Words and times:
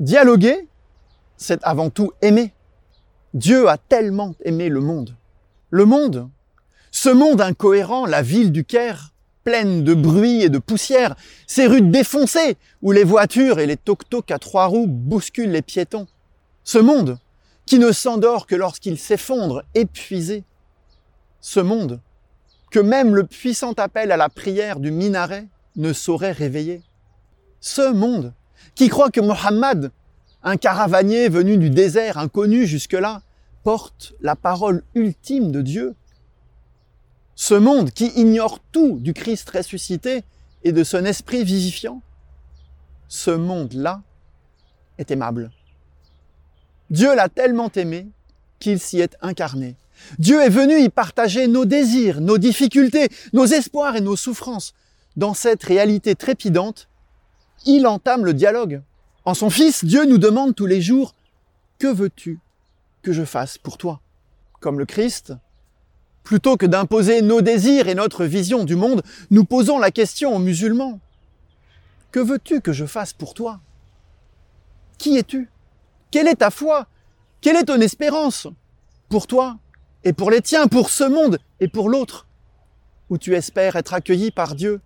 Dialoguer, 0.00 0.66
c'est 1.36 1.62
avant 1.62 1.90
tout 1.90 2.12
aimer. 2.22 2.54
Dieu 3.34 3.68
a 3.68 3.76
tellement 3.76 4.34
aimé 4.42 4.70
le 4.70 4.80
monde. 4.80 5.14
Le 5.68 5.84
monde, 5.84 6.30
ce 6.90 7.10
monde 7.10 7.42
incohérent, 7.42 8.06
la 8.06 8.22
ville 8.22 8.50
du 8.50 8.64
Caire, 8.64 9.12
pleine 9.44 9.84
de 9.84 9.92
bruit 9.92 10.42
et 10.42 10.48
de 10.48 10.58
poussière, 10.58 11.16
ces 11.46 11.66
rues 11.66 11.82
défoncées 11.82 12.56
où 12.80 12.92
les 12.92 13.04
voitures 13.04 13.58
et 13.58 13.66
les 13.66 13.76
toc-toc 13.76 14.30
à 14.30 14.38
trois 14.38 14.66
roues 14.66 14.86
bousculent 14.86 15.50
les 15.50 15.60
piétons. 15.60 16.06
Ce 16.64 16.78
monde 16.78 17.18
qui 17.66 17.78
ne 17.78 17.92
s'endort 17.92 18.46
que 18.46 18.54
lorsqu'il 18.54 18.98
s'effondre, 18.98 19.64
épuisé. 19.74 20.44
Ce 21.42 21.60
monde 21.60 22.00
que 22.70 22.80
même 22.80 23.14
le 23.14 23.26
puissant 23.26 23.72
appel 23.72 24.12
à 24.12 24.16
la 24.16 24.30
prière 24.30 24.80
du 24.80 24.92
minaret 24.92 25.46
ne 25.76 25.92
saurait 25.92 26.32
réveiller. 26.32 26.80
Ce 27.60 27.92
monde 27.92 28.32
qui 28.74 28.88
croit 28.88 29.10
que 29.10 29.20
Mohammed, 29.20 29.90
un 30.42 30.56
caravanier 30.56 31.28
venu 31.28 31.58
du 31.58 31.70
désert 31.70 32.18
inconnu 32.18 32.66
jusque-là, 32.66 33.22
porte 33.62 34.14
la 34.20 34.36
parole 34.36 34.82
ultime 34.94 35.52
de 35.52 35.62
Dieu. 35.62 35.94
Ce 37.34 37.54
monde 37.54 37.90
qui 37.90 38.06
ignore 38.16 38.60
tout 38.72 38.98
du 38.98 39.14
Christ 39.14 39.50
ressuscité 39.50 40.24
et 40.64 40.72
de 40.72 40.84
son 40.84 41.04
esprit 41.04 41.44
vivifiant. 41.44 42.02
Ce 43.08 43.30
monde-là 43.30 44.02
est 44.98 45.10
aimable. 45.10 45.50
Dieu 46.90 47.14
l'a 47.14 47.28
tellement 47.28 47.70
aimé 47.74 48.08
qu'il 48.58 48.78
s'y 48.78 49.00
est 49.00 49.16
incarné. 49.22 49.76
Dieu 50.18 50.40
est 50.42 50.50
venu 50.50 50.80
y 50.80 50.88
partager 50.88 51.46
nos 51.46 51.64
désirs, 51.64 52.20
nos 52.20 52.38
difficultés, 52.38 53.08
nos 53.32 53.46
espoirs 53.46 53.96
et 53.96 54.00
nos 54.00 54.16
souffrances. 54.16 54.74
Dans 55.16 55.34
cette 55.34 55.62
réalité 55.62 56.14
trépidante, 56.14 56.88
il 57.66 57.86
entame 57.86 58.24
le 58.24 58.34
dialogue. 58.34 58.82
En 59.24 59.34
son 59.34 59.50
Fils, 59.50 59.84
Dieu 59.84 60.04
nous 60.06 60.18
demande 60.18 60.54
tous 60.54 60.66
les 60.66 60.80
jours, 60.80 61.14
que 61.78 61.86
veux-tu 61.86 62.38
que 63.02 63.12
je 63.12 63.24
fasse 63.24 63.58
pour 63.58 63.78
toi? 63.78 64.00
Comme 64.60 64.78
le 64.78 64.86
Christ, 64.86 65.32
plutôt 66.22 66.56
que 66.56 66.66
d'imposer 66.66 67.22
nos 67.22 67.40
désirs 67.40 67.88
et 67.88 67.94
notre 67.94 68.24
vision 68.24 68.64
du 68.64 68.76
monde, 68.76 69.02
nous 69.30 69.44
posons 69.44 69.78
la 69.78 69.90
question 69.90 70.34
aux 70.34 70.38
musulmans, 70.38 71.00
que 72.12 72.20
veux-tu 72.20 72.60
que 72.60 72.72
je 72.72 72.86
fasse 72.86 73.12
pour 73.12 73.34
toi? 73.34 73.60
Qui 74.98 75.16
es-tu? 75.16 75.48
Quelle 76.10 76.28
est 76.28 76.36
ta 76.36 76.50
foi? 76.50 76.86
Quelle 77.40 77.56
est 77.56 77.64
ton 77.64 77.80
espérance? 77.80 78.48
Pour 79.08 79.26
toi 79.26 79.58
et 80.04 80.12
pour 80.12 80.30
les 80.30 80.40
tiens, 80.40 80.66
pour 80.66 80.90
ce 80.90 81.04
monde 81.04 81.38
et 81.60 81.68
pour 81.68 81.88
l'autre, 81.88 82.26
où 83.10 83.18
tu 83.18 83.34
espères 83.34 83.76
être 83.76 83.94
accueilli 83.94 84.30
par 84.30 84.54
Dieu. 84.54 84.80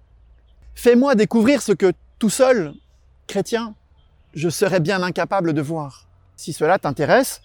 Fais-moi 0.75 1.15
découvrir 1.15 1.63
ce 1.63 1.73
que 1.73 1.93
tout 2.19 2.31
seul, 2.31 2.75
chrétien, 3.27 3.75
je 4.35 4.49
serais 4.49 4.81
bien 4.81 5.03
incapable 5.03 5.53
de 5.53 5.63
voir. 5.63 6.09
Si 6.37 6.53
cela 6.53 6.79
t'intéresse, 6.79 7.41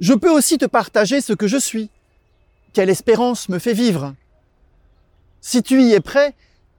je 0.00 0.14
peux 0.14 0.30
aussi 0.30 0.58
te 0.58 0.64
partager 0.64 1.20
ce 1.20 1.32
que 1.32 1.46
je 1.46 1.56
suis. 1.56 1.90
Quelle 2.72 2.90
espérance 2.90 3.48
me 3.48 3.58
fait 3.58 3.72
vivre? 3.72 4.14
Si 5.40 5.62
tu 5.62 5.82
y 5.82 5.92
es 5.92 6.00
prêt, 6.00 6.34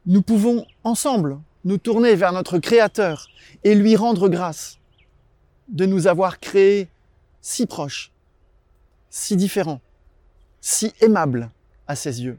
nous 0.06 0.22
pouvons 0.22 0.66
ensemble 0.84 1.40
nous 1.66 1.78
tourner 1.78 2.16
vers 2.16 2.32
notre 2.32 2.60
Créateur 2.60 3.28
et 3.64 3.76
lui 3.76 3.96
rendre 3.96 4.30
grâce 4.30 4.78
de 5.68 5.86
nous 5.86 6.08
avoir 6.08 6.40
créés 6.40 6.90
si 7.42 7.66
proches, 7.66 8.12
si 9.10 9.36
différents, 9.36 9.82
si 10.62 10.94
aimables 11.02 11.50
à 11.88 11.96
ses 11.96 12.24
yeux. 12.24 12.38